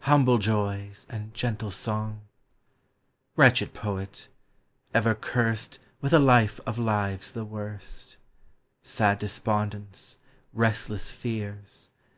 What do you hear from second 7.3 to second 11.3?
the worst, Sad despondence, restless